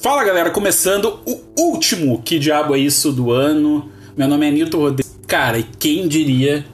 [0.00, 3.90] Fala galera, começando o último Que Diabo é Isso do ano.
[4.16, 5.18] Meu nome é Nilton Rodrigues.
[5.26, 6.64] Cara, e quem diria,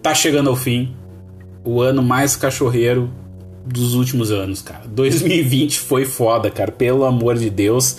[0.00, 0.94] tá chegando ao fim
[1.64, 3.10] o ano mais cachorreiro
[3.66, 4.82] dos últimos anos, cara.
[4.86, 7.98] 2020 foi foda, cara, pelo amor de Deus.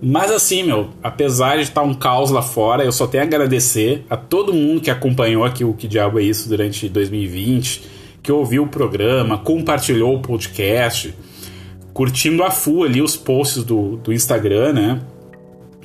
[0.00, 4.04] Mas assim, meu, apesar de estar um caos lá fora, eu só tenho a agradecer
[4.08, 7.82] a todo mundo que acompanhou aqui o Que Diabo é Isso durante 2020,
[8.22, 11.12] que ouviu o programa, compartilhou o podcast
[11.98, 15.00] curtindo a full ali os posts do, do Instagram, né?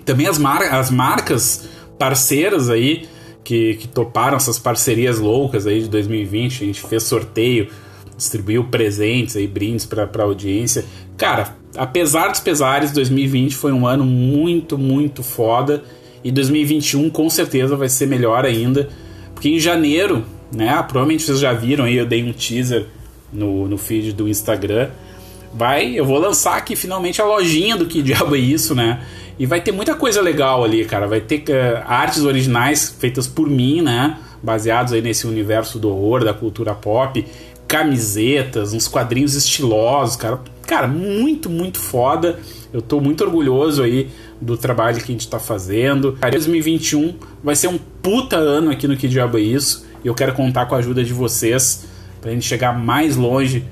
[0.05, 1.67] Também as, mar as marcas
[1.98, 3.08] parceiras aí
[3.44, 6.63] que, que toparam essas parcerias loucas aí de 2020.
[6.63, 7.67] A gente fez sorteio,
[8.16, 10.86] distribuiu presentes aí, brindes para a audiência.
[11.17, 15.84] Cara, apesar dos pesares, 2020 foi um ano muito, muito foda.
[16.23, 18.88] E 2021 com certeza vai ser melhor ainda.
[19.34, 20.23] Porque em janeiro,
[20.55, 20.75] né?
[20.84, 22.86] Provavelmente vocês já viram aí, eu dei um teaser
[23.31, 24.91] no, no feed do Instagram
[25.53, 29.03] vai, eu vou lançar aqui finalmente a lojinha do que diabo é isso, né?
[29.38, 31.08] E vai ter muita coisa legal ali, cara.
[31.08, 34.17] Vai ter uh, artes originais feitas por mim, né?
[34.41, 37.25] Baseados aí nesse universo do horror, da cultura pop,
[37.67, 40.39] camisetas, uns quadrinhos estilosos, cara.
[40.67, 42.39] Cara, muito, muito foda.
[42.72, 46.17] Eu tô muito orgulhoso aí do trabalho que a gente tá fazendo.
[46.30, 49.85] 2021 vai ser um puta ano aqui no Que Diabo é Isso.
[50.03, 51.85] E eu quero contar com a ajuda de vocês
[52.22, 53.66] pra gente chegar mais longe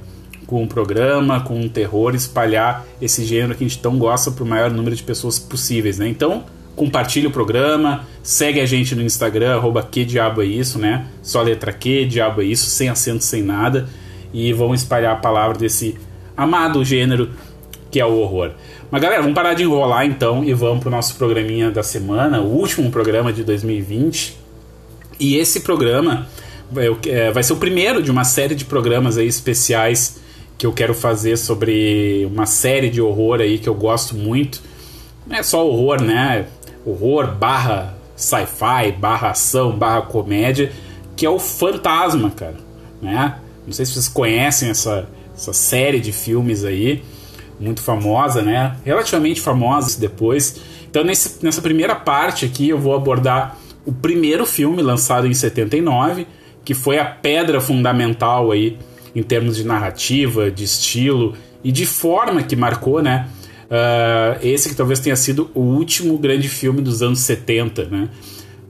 [0.52, 4.44] com um programa, com um terror, espalhar esse gênero que a gente tão gosta para
[4.44, 6.10] o maior número de pessoas possíveis, né?
[6.10, 6.44] Então,
[6.76, 11.08] compartilhe o programa, segue a gente no Instagram, arroba que diabo é isso, né?
[11.24, 13.88] Só letra que, diabo é isso, sem acento, sem nada.
[14.34, 15.98] E vamos espalhar a palavra desse
[16.36, 17.30] amado gênero
[17.90, 18.52] que é o horror.
[18.92, 22.48] Mas galera, vamos parar de enrolar então e vamos pro nosso programinha da semana, o
[22.48, 24.38] último programa de 2020.
[25.18, 26.28] E esse programa
[27.06, 30.20] é, vai ser o primeiro de uma série de programas aí especiais
[30.62, 34.62] que eu quero fazer sobre uma série de horror aí que eu gosto muito.
[35.26, 36.46] Não é só horror, né?
[36.86, 40.72] Horror barra sci-fi, barra ação, barra comédia,
[41.16, 42.58] que é o Fantasma, cara.
[43.02, 43.40] Né?
[43.66, 47.02] Não sei se vocês conhecem essa, essa série de filmes aí,
[47.60, 48.76] muito famosa, né?
[48.86, 50.58] Relativamente famosa depois.
[50.88, 56.28] Então, nesse, nessa primeira parte aqui, eu vou abordar o primeiro filme lançado em 79,
[56.64, 58.78] que foi a pedra fundamental aí
[59.16, 63.28] em termos de narrativa, de estilo e de forma que marcou, né?
[63.72, 68.10] Uh, esse que talvez tenha sido o último grande filme dos anos 70, né?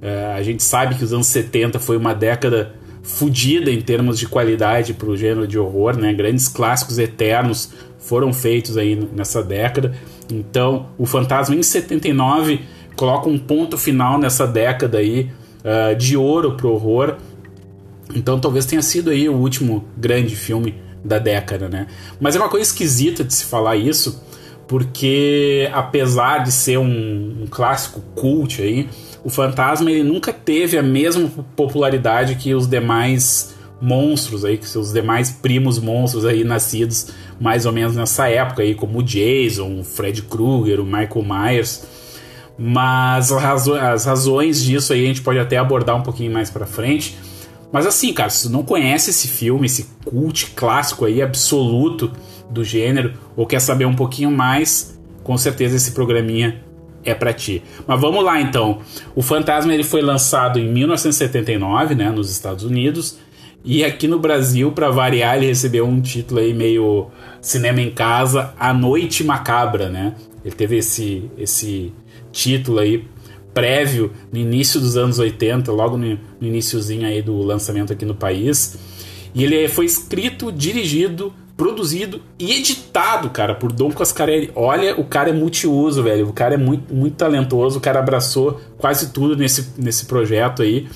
[0.02, 4.28] Uh, a gente sabe que os anos 70 foi uma década fodida em termos de
[4.28, 6.14] qualidade para o gênero de horror, né?
[6.14, 9.94] Grandes clássicos eternos foram feitos aí nessa década.
[10.32, 12.62] Então, o Fantasma em 79
[12.96, 15.32] coloca um ponto final nessa década aí
[15.64, 17.16] uh, de ouro pro horror
[18.16, 21.88] então talvez tenha sido aí o último grande filme da década, né?
[22.20, 24.24] Mas é uma coisa esquisita de se falar isso,
[24.68, 28.88] porque apesar de ser um, um clássico cult aí,
[29.24, 34.94] o Fantasma ele nunca teve a mesma popularidade que os demais monstros aí, que seus
[34.94, 37.08] demais primos monstros aí nascidos
[37.40, 41.84] mais ou menos nessa época aí, como o Jason, o Fred Krueger, o Michael Myers.
[42.58, 46.68] Mas as, as razões disso aí a gente pode até abordar um pouquinho mais para
[46.68, 47.18] frente.
[47.72, 52.12] Mas assim, cara, se tu não conhece esse filme, esse cult clássico aí absoluto
[52.50, 56.64] do gênero, ou quer saber um pouquinho mais, com certeza esse programinha
[57.04, 57.64] é para ti.
[57.88, 58.80] Mas vamos lá então.
[59.16, 63.18] O Fantasma ele foi lançado em 1979, né, nos Estados Unidos,
[63.64, 67.10] e aqui no Brasil, para variar, ele recebeu um título aí meio
[67.40, 70.16] cinema em casa, A Noite Macabra, né?
[70.44, 71.94] Ele teve esse esse
[72.32, 73.06] título aí
[73.54, 78.16] prévio no início dos anos 80, logo no, no iníciozinho aí do lançamento aqui no
[78.16, 78.78] país.
[79.34, 84.52] E ele foi escrito, dirigido, produzido e editado, cara, por Dom Coscarelli.
[84.56, 86.28] Olha, o cara é multiuso, velho.
[86.28, 87.78] O cara é muito, muito talentoso.
[87.78, 90.88] O cara abraçou quase tudo nesse, nesse projeto aí.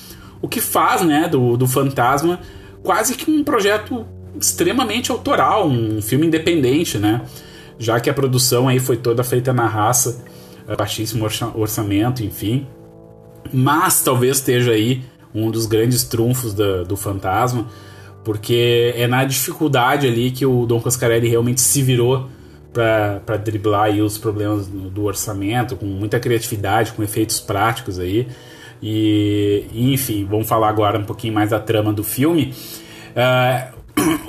[0.42, 2.40] O que faz, né, do, do Fantasma
[2.86, 4.06] quase que um projeto
[4.40, 7.22] extremamente autoral, um filme independente, né?
[7.78, 10.24] Já que a produção aí foi toda feita na raça
[10.74, 12.66] baixíssimo orçamento, enfim.
[13.52, 15.02] Mas talvez esteja aí
[15.34, 17.66] um dos grandes trunfos da, do Fantasma,
[18.24, 22.28] porque é na dificuldade ali que o Dom Coscarelli realmente se virou
[22.72, 28.28] para driblar aí os problemas do orçamento, com muita criatividade, com efeitos práticos aí.
[28.82, 32.52] E, enfim, vamos falar agora um pouquinho mais da trama do filme.
[33.16, 33.76] Uh,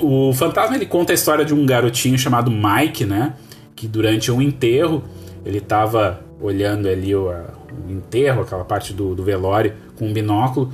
[0.00, 3.34] o Fantasma ele conta a história de um garotinho chamado Mike, né?
[3.76, 5.04] Que durante um enterro
[5.44, 10.72] ele estava olhando ali o, o enterro, aquela parte do, do velório, com um binóculo.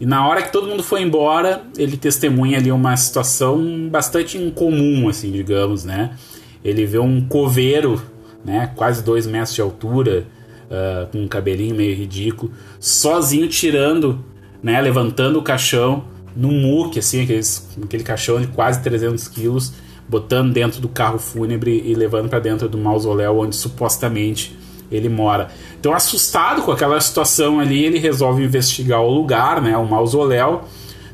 [0.00, 5.08] E na hora que todo mundo foi embora, ele testemunha ali uma situação bastante incomum,
[5.08, 6.16] assim, digamos, né?
[6.62, 8.00] Ele vê um coveiro
[8.46, 8.70] né?
[8.76, 10.24] Quase dois metros de altura,
[10.70, 14.24] uh, com um cabelinho meio ridículo, sozinho tirando,
[14.62, 14.80] né?
[14.80, 16.04] Levantando o caixão
[16.34, 19.72] no muque, assim, aqueles, aquele caixão de quase 300 quilos,
[20.08, 24.56] botando dentro do carro fúnebre e levando para dentro do mausoléu onde supostamente
[24.90, 25.48] ele mora.
[25.78, 30.64] Então, assustado com aquela situação ali, ele resolve investigar o lugar, né, o mausoléu,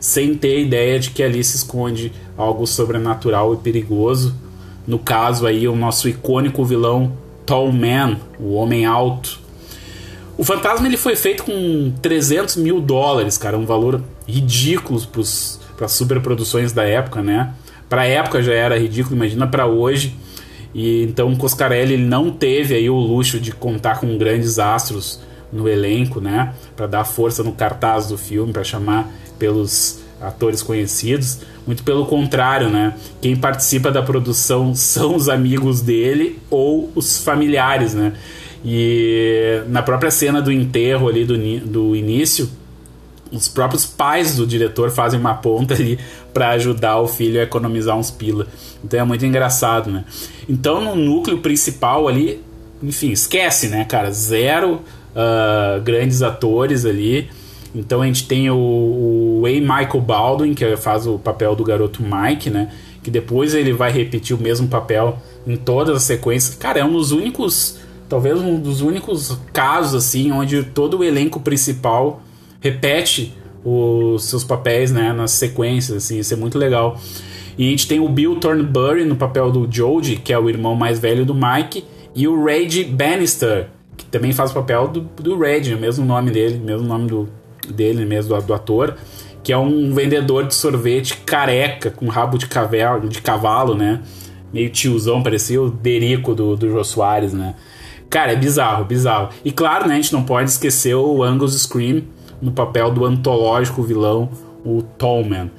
[0.01, 4.35] sem ter ideia de que ali se esconde algo sobrenatural e perigoso.
[4.87, 7.13] No caso aí, o nosso icônico vilão
[7.47, 9.41] Tall Man, o Homem Alto.
[10.37, 15.01] O Fantasma ele foi feito com 300 mil dólares, cara, um valor ridículo
[15.77, 17.53] para as superproduções da época, né?
[17.89, 20.17] Para a época já era ridículo, imagina para hoje.
[20.75, 25.21] E então Coscarelli não teve aí o luxo de contar com grandes astros
[25.53, 31.41] no elenco, né, para dar força no cartaz do filme, para chamar pelos atores conhecidos.
[31.67, 32.95] Muito pelo contrário, né?
[33.21, 38.15] Quem participa da produção são os amigos dele ou os familiares, né?
[38.65, 41.37] E na própria cena do enterro ali do,
[41.67, 42.49] do início,
[43.33, 45.99] os próprios pais do diretor fazem uma ponta ali
[46.35, 48.47] para ajudar o filho a economizar uns pila.
[48.85, 50.05] Então é muito engraçado, né?
[50.49, 52.43] Então no núcleo principal ali,
[52.83, 54.11] enfim, esquece, né, cara?
[54.13, 54.81] Zero
[55.13, 57.31] uh, grandes atores ali.
[57.75, 59.43] Então a gente tem o, o.
[59.43, 62.71] Michael Baldwin, que faz o papel do garoto Mike, né?
[63.03, 66.55] Que depois ele vai repetir o mesmo papel em todas as sequências.
[66.55, 67.79] Cara, é um dos únicos,
[68.09, 72.23] talvez um dos únicos casos, assim, onde todo o elenco principal
[72.63, 75.13] repete os seus papéis, né?
[75.13, 76.99] Nas sequências, assim, isso é muito legal.
[77.59, 80.75] E a gente tem o Bill Thornbury no papel do Jodie, que é o irmão
[80.75, 85.39] mais velho do Mike, e o Red Bannister, que também faz o papel do, do
[85.39, 87.29] Red, o mesmo nome dele, mesmo nome do,
[87.69, 88.97] dele mesmo, do, do ator,
[89.43, 94.01] que é um vendedor de sorvete careca, com rabo de cavalo, de cavalo né?
[94.53, 97.55] Meio tiozão, parecia o Derico do, do Jô Soares, né?
[98.09, 99.31] Cara, é bizarro, bizarro.
[99.43, 102.03] E claro, né, a gente não pode esquecer o Angus Scream
[102.43, 104.29] no papel do antológico vilão,
[104.65, 105.51] o Tallman.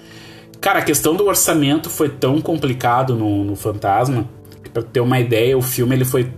[0.59, 4.29] Cara, a questão do orçamento foi tão complicado no, no Fantasma,
[4.63, 6.29] que pra ter uma ideia, o filme ele foi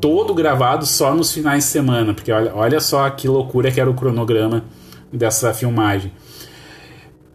[0.00, 3.90] todo gravado só nos finais de semana, porque olha, olha só que loucura que era
[3.90, 4.64] o cronograma
[5.10, 6.12] dessa filmagem.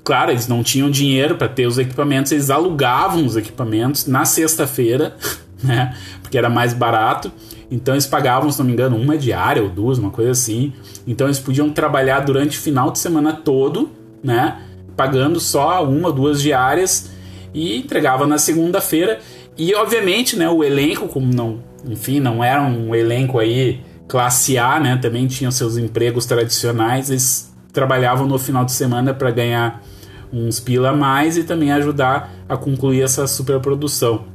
[0.04, 5.15] Claro, eles não tinham dinheiro para ter os equipamentos, eles alugavam os equipamentos na sexta-feira,
[5.63, 5.95] né?
[6.22, 7.31] Porque era mais barato.
[7.71, 10.74] Então eles pagavam, se não me engano, uma diária ou duas, uma coisa assim.
[11.06, 13.89] Então eles podiam trabalhar durante o final de semana todo,
[14.24, 14.62] né?
[14.95, 17.12] Pagando só uma, duas diárias
[17.54, 19.19] e entregava na segunda-feira.
[19.57, 24.80] E obviamente, né, o elenco, como não, enfim, não era um elenco aí classe A,
[24.80, 24.98] né?
[24.98, 29.83] Também tinham seus empregos tradicionais, eles trabalhavam no final de semana para ganhar
[30.31, 34.25] uns pila a mais e também ajudar a concluir essa superprodução.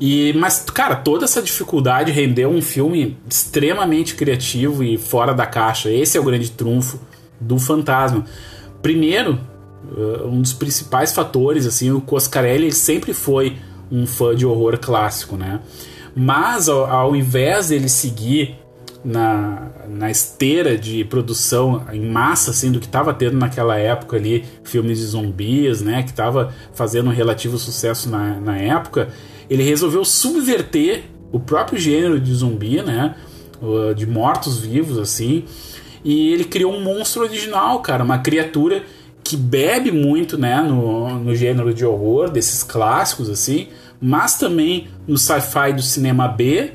[0.00, 5.90] E, mas, cara, toda essa dificuldade rendeu um filme extremamente criativo e fora da caixa.
[5.90, 7.00] Esse é o grande trunfo
[7.40, 8.24] do Fantasma.
[8.82, 9.38] Primeiro,
[9.90, 13.56] uh, um dos principais fatores, assim, o Coscarelli sempre foi
[13.90, 15.60] um fã de horror clássico, né?
[16.14, 18.56] Mas ao, ao invés dele seguir
[19.04, 24.44] na, na esteira de produção em massa, assim, do que estava tendo naquela época ali,
[24.62, 29.10] filmes de zumbis, né, que estava fazendo um relativo sucesso na, na época,
[29.48, 33.14] ele resolveu subverter o próprio gênero de zumbi, né,
[33.96, 35.44] de mortos-vivos, assim,
[36.04, 38.82] e ele criou um monstro original, cara, uma criatura
[39.22, 43.68] que bebe muito, né, no, no gênero de horror, desses clássicos, assim,
[44.00, 46.72] mas também no sci-fi do cinema B,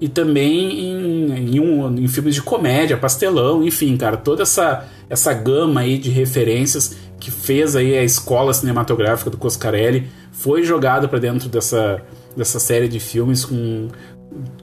[0.00, 5.32] e também em, em, um, em filmes de comédia, pastelão, enfim, cara, toda essa, essa
[5.32, 11.20] gama aí de referências que fez aí a escola cinematográfica do Coscarelli foi jogada para
[11.20, 12.02] dentro dessa,
[12.36, 13.88] dessa série de filmes com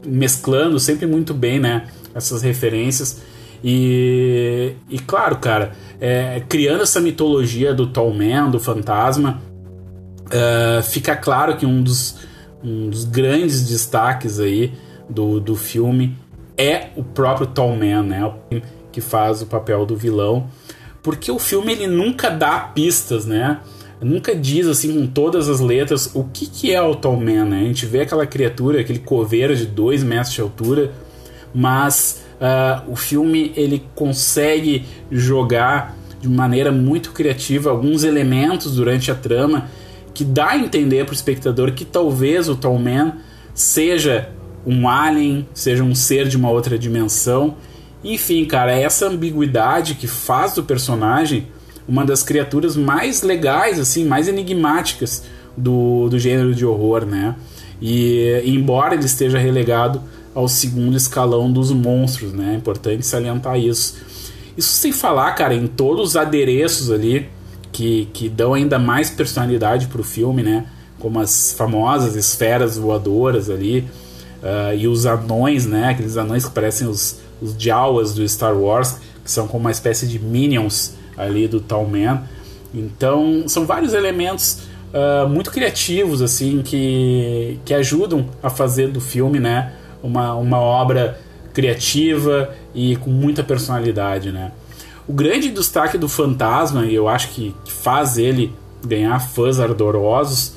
[0.06, 3.22] mesclando sempre muito bem, né, essas referências
[3.64, 9.42] e, e claro, cara, é, criando essa mitologia do Tall Man, do fantasma,
[10.28, 12.18] uh, fica claro que um dos,
[12.64, 14.74] um dos grandes destaques aí
[15.10, 16.16] do, do filme
[16.58, 18.34] é o próprio Tall Man, né?
[18.92, 20.48] Que faz o papel do vilão.
[21.02, 23.60] Porque o filme ele nunca dá pistas, né?
[24.02, 27.62] Nunca diz assim com todas as letras o que, que é o Tall Man, né?
[27.62, 30.92] A gente vê aquela criatura, aquele coveiro de 2 metros de altura,
[31.54, 39.16] mas uh, o filme ele consegue jogar de maneira muito criativa alguns elementos durante a
[39.16, 39.68] trama
[40.14, 43.18] que dá a entender para o espectador que talvez o Tall Man
[43.54, 44.30] seja
[44.66, 47.56] um alien, seja um ser de uma outra dimensão.
[48.04, 51.48] Enfim, cara, essa ambiguidade que faz do personagem
[51.90, 55.24] uma das criaturas mais legais, assim, mais enigmáticas
[55.58, 57.36] do, do gênero de horror, né?
[57.82, 60.02] E embora ele esteja relegado
[60.36, 62.54] ao segundo escalão dos monstros, né?
[62.54, 63.96] É importante salientar isso.
[64.56, 67.28] Isso sem falar, cara, em todos os adereços ali
[67.72, 70.66] que, que dão ainda mais personalidade pro filme, né?
[71.00, 73.80] Como as famosas esferas voadoras ali
[74.44, 75.90] uh, e os anões, né?
[75.90, 80.06] Aqueles anões que parecem os, os Jawas do Star Wars, que são como uma espécie
[80.06, 82.24] de minions ali do Tall Man.
[82.74, 84.62] Então, são vários elementos
[84.94, 89.74] uh, muito criativos, assim, que, que ajudam a fazer do filme, né?
[90.02, 91.20] Uma, uma obra
[91.54, 94.52] criativa e com muita personalidade, né?
[95.08, 98.54] O grande destaque do Fantasma, e eu acho que, que faz ele
[98.86, 100.54] ganhar fãs ardorosos,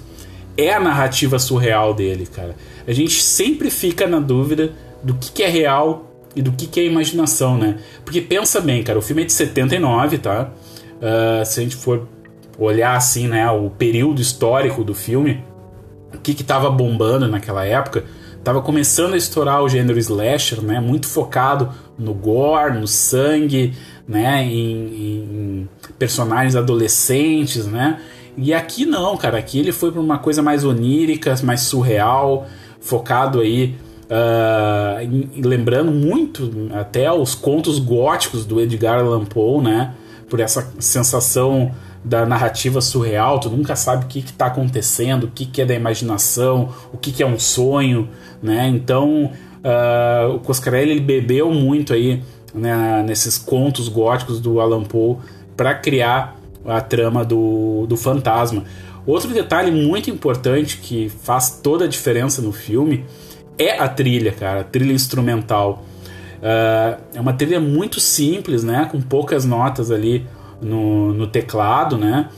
[0.57, 2.55] é a narrativa surreal dele, cara.
[2.87, 6.81] A gente sempre fica na dúvida do que, que é real e do que, que
[6.81, 7.79] é imaginação, né?
[8.05, 10.51] Porque pensa bem, cara, o filme é de 79, tá?
[10.97, 12.09] Uh, se a gente for
[12.59, 15.43] olhar assim, né, o período histórico do filme,
[16.15, 18.05] o que que tava bombando naquela época,
[18.45, 23.75] tava começando a estourar o gênero slasher, né, muito focado no gore, no sangue,
[24.07, 28.01] né, em, em personagens adolescentes, né,
[28.37, 32.47] e aqui não, cara, aqui ele foi para uma coisa mais onírica, mais surreal,
[32.81, 33.75] focado aí
[34.13, 39.95] Uh, em, lembrando muito até os contos góticos do Edgar Allan Poe, né?
[40.29, 41.71] Por essa sensação
[42.05, 45.75] da narrativa surreal, tu nunca sabe o que está acontecendo, o que, que, é da
[45.75, 48.07] imaginação, o que, que é um sonho,
[48.43, 48.69] né?
[48.69, 49.31] Então
[49.65, 52.23] uh, o Coscarelli ele bebeu muito aí
[52.55, 55.17] né, nesses contos góticos do Allan Poe
[55.57, 58.65] para criar a trama do, do fantasma.
[59.07, 63.07] Outro detalhe muito importante que faz toda a diferença no filme
[63.59, 65.85] é a trilha, cara, a trilha instrumental.
[66.39, 68.89] Uh, é uma trilha muito simples, né?
[68.91, 70.27] Com poucas notas ali
[70.61, 72.29] no, no teclado, né?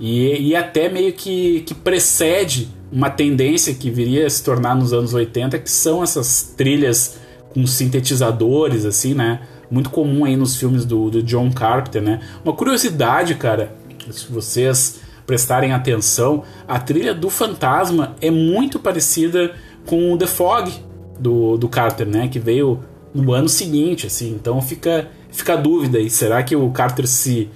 [0.00, 4.92] E, e até meio que, que precede uma tendência que viria a se tornar nos
[4.92, 7.18] anos 80, que são essas trilhas
[7.50, 9.42] com sintetizadores, assim, né?
[9.70, 12.20] Muito comum aí nos filmes do, do John Carpenter, né?
[12.44, 13.74] Uma curiosidade, cara,
[14.10, 19.54] se vocês prestarem atenção, a trilha do Fantasma é muito parecida
[19.86, 20.72] com o The Fog
[21.18, 22.28] do, do Carter, né?
[22.28, 22.82] Que veio
[23.14, 24.30] no ano seguinte, assim.
[24.30, 27.50] Então fica, fica a dúvida aí, será que o Carter se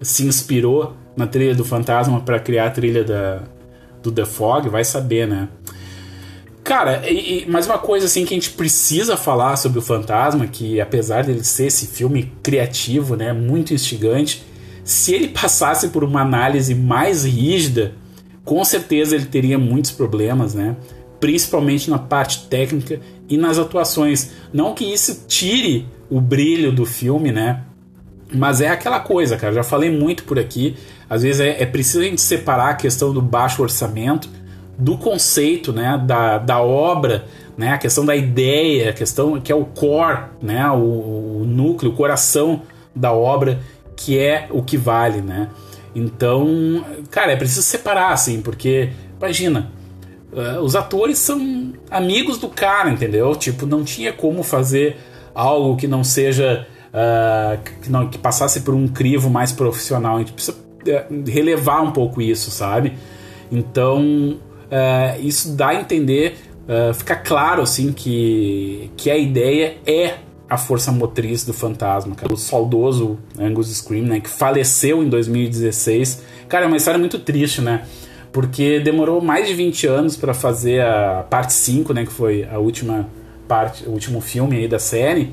[0.00, 3.42] se inspirou na trilha do Fantasma para criar a trilha da,
[4.02, 5.48] do The Fog, vai saber, né?
[6.62, 10.46] Cara, e, e, mais uma coisa assim que a gente precisa falar sobre o Fantasma,
[10.46, 14.42] que apesar dele ser esse filme criativo, né, muito instigante,
[14.82, 17.92] se ele passasse por uma análise mais rígida,
[18.44, 20.76] com certeza ele teria muitos problemas, né?
[21.24, 24.32] Principalmente na parte técnica e nas atuações.
[24.52, 27.62] Não que isso tire o brilho do filme, né?
[28.30, 29.54] Mas é aquela coisa, cara.
[29.54, 30.76] Já falei muito por aqui.
[31.08, 34.28] Às vezes é, é preciso a gente separar a questão do baixo orçamento
[34.76, 37.24] do conceito, né, da, da obra,
[37.56, 41.90] né, a questão da ideia, a questão que é o core, né, o, o núcleo,
[41.90, 42.60] o coração
[42.94, 43.60] da obra,
[43.96, 45.48] que é o que vale, né.
[45.94, 49.72] Então, cara, é preciso separar, assim, porque, imagina,
[50.34, 53.34] uh, os atores são amigos do cara, entendeu?
[53.34, 54.96] Tipo, não tinha como fazer
[55.34, 60.16] algo que não seja uh, que, não, que passasse por um crivo mais profissional.
[60.16, 62.94] A gente precisa eh, relevar um pouco isso, sabe?
[63.50, 66.36] Então, uh, isso dá a entender,
[66.94, 70.14] fica claro assim que, que a ideia é
[70.48, 72.32] a força motriz do fantasma, cara.
[72.32, 76.22] O saudoso Angus Scream, né, que faleceu em 2016.
[76.48, 77.84] Cara, é uma história muito triste, né?
[78.34, 82.58] Porque demorou mais de 20 anos para fazer a parte 5, né, que foi a
[82.58, 83.08] última
[83.46, 85.30] parte, o último filme aí da série.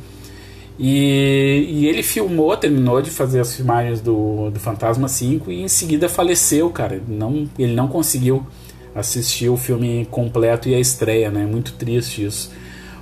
[0.78, 5.68] E, e, ele filmou, terminou de fazer as filmagens do, do Fantasma 5 e em
[5.68, 7.02] seguida faleceu, cara.
[7.08, 8.46] Não, ele não conseguiu
[8.94, 11.44] assistir o filme completo e a estreia, né?
[11.44, 12.52] Muito triste isso.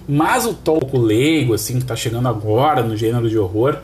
[0.07, 3.79] Mas o Tolko leigo, assim, que tá chegando agora no gênero de horror,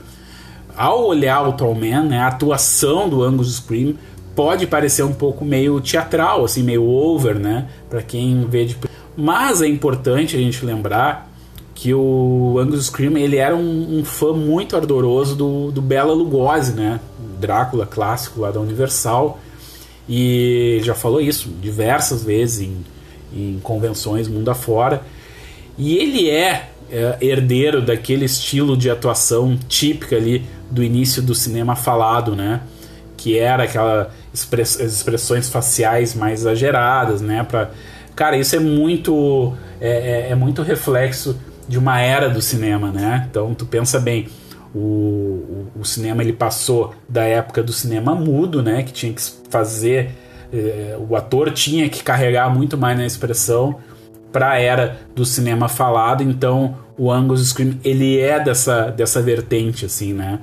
[0.77, 3.95] ao olhar o Tallman, né, a atuação do Angus Scream
[4.35, 7.67] pode parecer um pouco meio teatral, assim, meio over, né?
[7.89, 8.77] Para quem vê de...
[9.15, 11.31] Mas é importante a gente lembrar
[11.73, 16.73] que o Angus Scream ele era um, um, fã muito ardoroso do, do Bela Lugosi,
[16.73, 16.99] né?
[17.39, 19.39] Drácula clássico lá da Universal.
[20.07, 22.85] E já falou isso diversas vezes em,
[23.35, 25.03] em convenções mundo afora.
[25.77, 31.75] E ele é, é herdeiro daquele estilo de atuação típica ali do início do cinema
[31.75, 32.61] falado, né?
[33.17, 37.43] Que era aquela express, as expressões faciais mais exageradas, né?
[37.43, 37.71] Pra,
[38.15, 41.37] cara, isso é muito é, é, é muito reflexo
[41.67, 43.27] de uma era do cinema, né?
[43.29, 44.27] Então tu pensa bem,
[44.73, 48.83] o, o, o, cinema ele passou da época do cinema mudo, né?
[48.83, 50.11] Que tinha que fazer,
[50.53, 53.77] eh, o ator tinha que carregar muito mais na expressão
[54.31, 59.85] para a era do cinema falado, então o Angus Scream ele é dessa, dessa vertente
[59.85, 60.39] assim, né?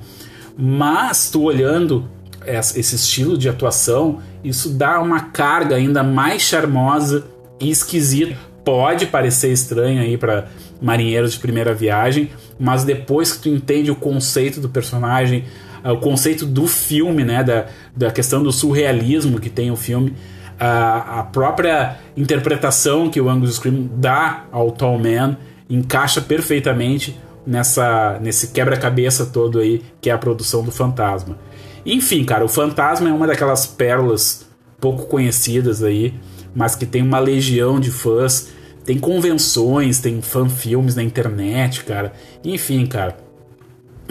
[0.57, 2.09] Mas tu olhando
[2.45, 7.25] esse estilo de atuação, isso dá uma carga ainda mais charmosa
[7.59, 8.35] e esquisita.
[8.63, 10.47] Pode parecer estranho aí para
[10.81, 15.45] marinheiros de primeira viagem, mas depois que tu entende o conceito do personagem,
[15.83, 20.15] o conceito do filme, né, da, da questão do surrealismo que tem o filme,
[20.59, 25.37] a, a própria interpretação que o Angus Scream dá ao Tall Man
[25.69, 31.37] encaixa perfeitamente nessa nesse quebra-cabeça todo aí que é a produção do Fantasma.
[31.85, 34.47] Enfim, cara, o Fantasma é uma daquelas pérolas
[34.79, 36.13] pouco conhecidas aí,
[36.55, 38.49] mas que tem uma legião de fãs.
[38.85, 42.11] Tem convenções, tem fanfilmes na internet, cara.
[42.43, 43.17] Enfim, cara.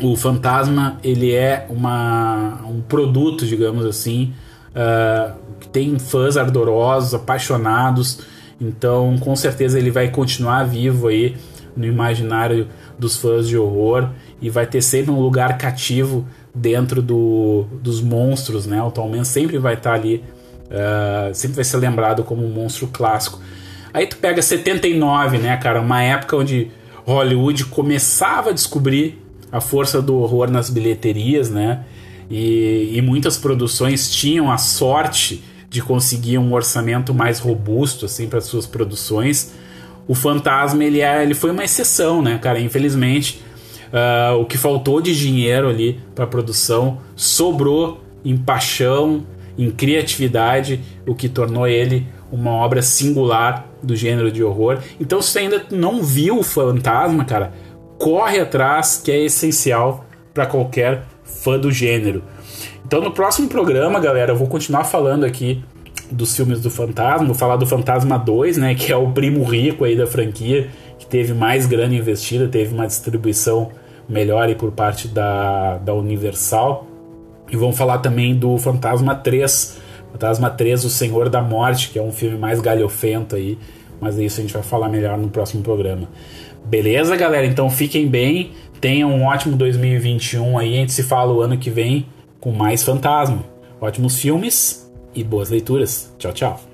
[0.03, 4.33] O Fantasma, ele é uma, um produto, digamos assim,
[4.71, 8.21] uh, que tem fãs ardorosos, apaixonados.
[8.59, 11.37] Então, com certeza, ele vai continuar vivo aí
[11.77, 14.09] no imaginário dos fãs de horror
[14.43, 18.83] e vai ter sempre um lugar cativo dentro do, dos monstros, né?
[18.83, 20.23] O Tom sempre vai estar tá ali,
[20.67, 23.41] uh, sempre vai ser lembrado como um monstro clássico.
[23.95, 25.81] Aí tu pega 79, né, cara?
[25.81, 26.73] Uma época onde
[27.07, 29.23] Hollywood começava a descobrir
[29.53, 31.85] a força do horror nas bilheterias, né?
[32.29, 38.41] E, e muitas produções tinham a sorte de conseguir um orçamento mais robusto assim para
[38.41, 39.53] suas produções.
[40.09, 42.59] O Fantasma ele, é, ele foi uma exceção, né, cara?
[42.59, 43.41] Infelizmente,
[43.93, 49.27] Uh, o que faltou de dinheiro ali para produção sobrou em paixão,
[49.59, 54.79] em criatividade, o que tornou ele uma obra singular do gênero de horror.
[54.99, 57.53] Então, se você ainda não viu o Fantasma, cara,
[57.99, 62.23] corre atrás, que é essencial para qualquer fã do gênero.
[62.87, 65.63] Então, no próximo programa, galera, eu vou continuar falando aqui
[66.11, 69.85] dos filmes do Fantasma, vou falar do Fantasma 2, né, que é o primo rico
[69.85, 73.71] aí da franquia, que teve mais grana investida, teve uma distribuição
[74.09, 76.87] melhor por parte da, da Universal.
[77.51, 79.79] E vamos falar também do Fantasma 3,
[80.13, 83.59] Fantasma 3, O Senhor da Morte, que é um filme mais galhofento aí,
[84.01, 86.09] mas isso a gente vai falar melhor no próximo programa.
[86.65, 87.47] Beleza, galera?
[87.47, 91.71] Então fiquem bem, tenham um ótimo 2021 aí, a gente se fala o ano que
[91.71, 92.07] vem
[92.41, 93.45] com mais Fantasma.
[93.81, 96.13] Ótimos filmes e boas leituras.
[96.19, 96.72] Tchau, tchau.